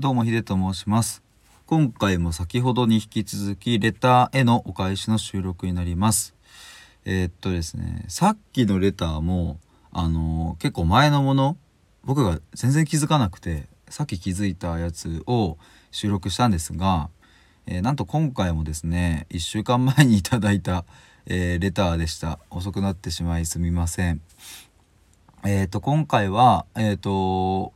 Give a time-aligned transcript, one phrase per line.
[0.00, 1.24] どうもヒデと申します。
[1.66, 6.36] 今回も先ほどに引き続きレターへのお返しの収録になります。
[7.04, 9.58] えー、っとですねさっきのレターも
[9.90, 11.56] あのー、結構前のもの
[12.04, 15.58] 僕が全然気づかなくてさっき気づいたやつを
[15.90, 17.10] 収録したんですが、
[17.66, 20.84] えー、なんと今回もですね1週間前にいただいた、
[21.26, 22.38] えー、レターでした。
[22.50, 24.20] 遅くなってしまいすみません。
[25.44, 27.72] えっ、と今回はえっ、と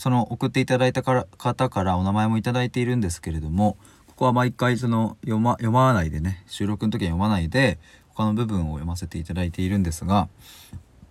[0.00, 10.30] その送っていただいたから方からお名前も頂いているんですけれどもここは毎回その読ま読まないでね収録の時は読まないで他の部分を読ませていただいているんですが、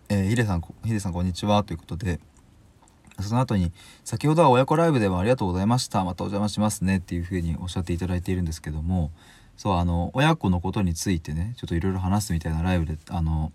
[0.09, 2.19] えー、ヒデさんヒデさんこんにちはということで
[3.21, 3.71] その後に
[4.05, 9.11] 先ほどは親子ライブではありがとうございましたまたお邪魔しますねっていうふうにおっしゃっていただいているんですけども
[9.55, 13.51] そうあの親子のことについてねちょっといろいろ話すみたいなライブであの、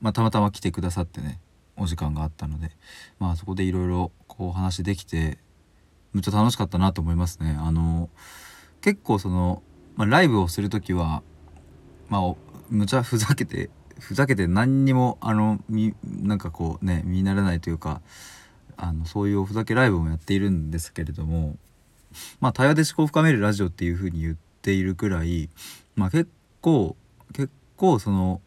[0.00, 1.38] まあ、たまたま来てくださってね
[1.76, 2.70] お時間があったので
[3.18, 5.38] まあそこでいろいろこう話できて
[6.12, 7.56] めっちゃ楽しかったなと思いますね。
[7.60, 8.08] あの
[8.80, 9.62] 結構その、
[9.96, 11.22] まあ、ライブをする時は
[12.08, 12.34] まあ
[12.68, 18.00] むちゃふざけてふざけて何にもあのみなんかこうね見慣れないというか
[18.76, 21.56] あのそういうおふざけライブもやっているんですけれども
[22.40, 25.48] まあ対話で思考を深めるラジオっていうふうに言っているくらい
[25.94, 26.28] まあ結
[26.60, 26.96] 構
[27.32, 28.40] 結構その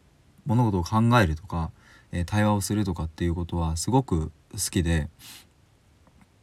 [0.46, 1.70] 物事を考えるとか
[2.12, 5.08] え対話をするとかっていうことはすごく好きで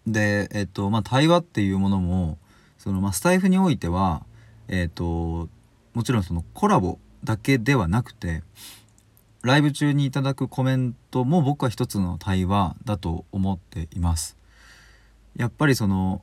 [0.07, 2.37] でえっとまあ対話っていうものも
[2.77, 4.23] その、まあ、スタイフにおいては
[4.67, 5.49] えっと
[5.93, 8.43] もちろんそのコラボだけではなくて
[9.43, 14.37] ライブ中にいただくコメントも僕は一つの対話だと思っています。
[15.35, 16.21] やっぱりその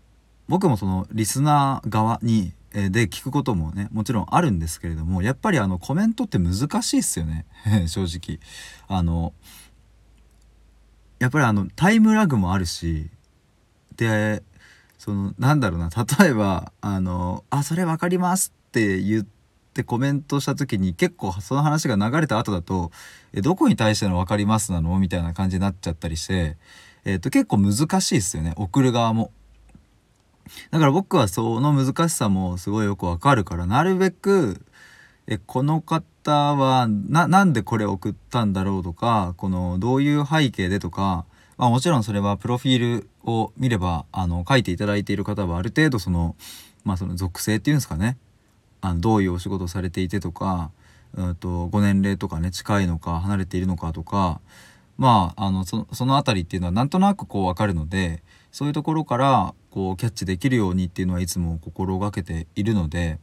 [0.49, 7.47] 僕もそのリスナー側にで聞くこともねもちろんあるんですけれどもやっぱりあのコメントって難しいっすよね
[7.87, 8.41] 正直
[8.89, 9.33] あの
[11.21, 13.09] やっぱりあのタイムラグもあるし
[13.97, 14.43] で
[14.99, 19.27] そのなんだろうな例えばあの「あそれ分かります」って言っ
[19.75, 22.91] てコメントした時に結構その話が流れた後だと
[23.33, 26.57] 「えどこに対しての分かりますなの?」みたいな感じになっちゃったりして、
[27.05, 29.31] えー、と結構難しいっすよね送る側も。
[30.71, 34.61] だから僕はその難しさもすごいよくわかるからなるべく
[35.27, 41.25] えこの方はななんでこれ送ったんだろうとかこのどういう背景でとか、
[41.57, 46.37] まあ、もちろんそれはプロフィールを見ればあの書いていただいている方はある程度その,、
[46.85, 48.17] まあ、その属性っていうんですかね。
[48.81, 50.71] あのどういうお仕事されていてとか、
[51.15, 54.41] うんと、ご年齢とかね近いのか離れているのかとか
[54.99, 58.23] まああのその辺りっていうのはなんとなくこう分かるので
[58.53, 63.19] そういうところからこうキャッチできるようにっていうのはいつも心がけているので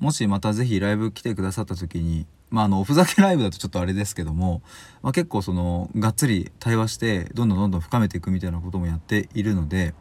[0.00, 4.62] もしまた是非ライブ来てくださった時にまああのおふざけライブだとちょっとあれですけども、
[5.02, 9.92] まあ、結構そのがっつり対話してどんどんどんどん深めていくみたいなこともやっているので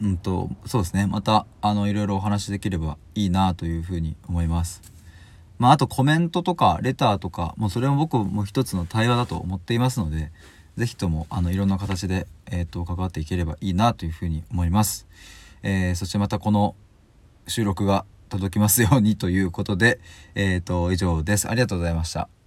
[0.00, 4.80] うんとそうですねまたあのいろいろお話できればいいなというふうに思います。
[5.58, 10.30] まあ、あとコメントとかレターとかもうそれも僕も一つの対話だと思っていますので
[10.76, 15.06] 是非ともあのいろんな形で、えーと、関わっていければいいなというふうに思います。
[15.62, 16.74] えー、そしてまたこの
[17.46, 20.00] 収録が届きますようにということで、
[20.34, 21.48] えーと以上です。
[21.48, 22.43] ありがとうございました。